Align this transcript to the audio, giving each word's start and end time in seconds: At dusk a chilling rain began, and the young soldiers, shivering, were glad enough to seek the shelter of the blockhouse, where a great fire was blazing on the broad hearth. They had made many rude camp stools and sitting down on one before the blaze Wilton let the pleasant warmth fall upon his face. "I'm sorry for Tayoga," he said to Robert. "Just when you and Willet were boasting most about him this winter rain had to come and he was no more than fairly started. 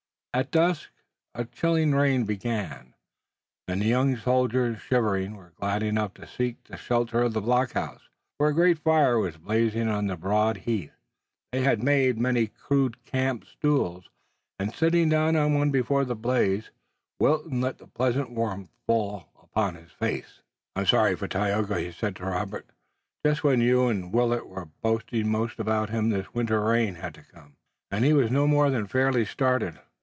At 0.33 0.49
dusk 0.49 0.87
a 1.35 1.43
chilling 1.43 1.93
rain 1.93 2.23
began, 2.23 2.93
and 3.67 3.81
the 3.81 3.85
young 3.85 4.15
soldiers, 4.15 4.79
shivering, 4.79 5.35
were 5.35 5.51
glad 5.57 5.83
enough 5.83 6.13
to 6.13 6.25
seek 6.25 6.63
the 6.63 6.77
shelter 6.77 7.21
of 7.23 7.33
the 7.33 7.41
blockhouse, 7.41 8.07
where 8.37 8.51
a 8.51 8.53
great 8.53 8.79
fire 8.79 9.19
was 9.19 9.35
blazing 9.35 9.89
on 9.89 10.07
the 10.07 10.15
broad 10.15 10.61
hearth. 10.65 10.95
They 11.51 11.63
had 11.63 11.83
made 11.83 12.17
many 12.17 12.49
rude 12.69 13.03
camp 13.03 13.43
stools 13.43 14.09
and 14.57 14.73
sitting 14.73 15.09
down 15.09 15.35
on 15.35 15.53
one 15.53 15.69
before 15.69 16.05
the 16.05 16.15
blaze 16.15 16.71
Wilton 17.19 17.59
let 17.59 17.79
the 17.79 17.87
pleasant 17.87 18.31
warmth 18.31 18.69
fall 18.87 19.27
upon 19.43 19.75
his 19.75 19.91
face. 19.91 20.39
"I'm 20.77 20.85
sorry 20.85 21.17
for 21.17 21.27
Tayoga," 21.27 21.81
he 21.81 21.91
said 21.91 22.15
to 22.15 22.23
Robert. 22.25 22.67
"Just 23.25 23.43
when 23.43 23.59
you 23.59 23.89
and 23.89 24.13
Willet 24.13 24.47
were 24.47 24.69
boasting 24.81 25.29
most 25.29 25.59
about 25.59 25.89
him 25.89 26.07
this 26.09 26.33
winter 26.33 26.61
rain 26.61 26.95
had 26.95 27.13
to 27.15 27.23
come 27.33 27.57
and 27.91 28.05
he 28.05 28.13
was 28.13 28.31
no 28.31 28.47
more 28.47 28.69
than 28.69 28.87
fairly 28.87 29.25
started. 29.25 29.77